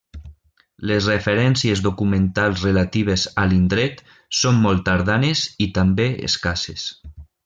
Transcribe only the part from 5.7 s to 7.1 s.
també escasses.